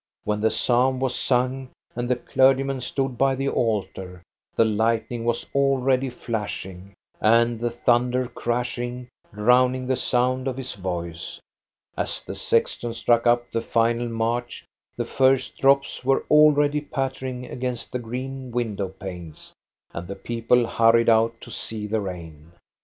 When 0.23 0.41
the 0.41 0.49
psalm 0.49 0.99
was 0.99 1.13
sung, 1.13 1.69
and 1.95 2.09
the 2.09 2.15
clergyman 2.15 2.81
stood 2.81 3.19
by 3.19 3.35
the 3.35 3.49
altar, 3.49 4.23
the 4.55 4.65
lightning 4.65 5.25
was 5.25 5.47
already 5.53 6.09
flashing, 6.09 6.95
and 7.19 7.59
the 7.59 7.69
thunder 7.69 8.27
crashing, 8.27 9.09
drowning 9.31 9.85
the 9.85 9.95
sound 9.95 10.47
of 10.47 10.57
his 10.57 10.73
voice. 10.73 11.39
As 11.95 12.23
the 12.23 12.33
sexton 12.33 12.95
struck 12.95 13.27
up 13.27 13.51
the 13.51 13.61
final 13.61 14.09
march, 14.09 14.65
the 14.97 15.05
first 15.05 15.59
drops 15.59 16.03
were 16.03 16.25
already 16.31 16.81
pattering 16.81 17.45
against 17.45 17.91
the 17.91 17.99
green 17.99 18.49
window 18.49 18.87
panes, 18.87 19.53
and 19.93 20.07
the 20.07 20.15
people 20.15 20.65
hurried 20.65 21.09
out 21.09 21.39
to 21.41 21.51
see 21.51 21.85
the 21.85 22.01
rain. 22.01 22.53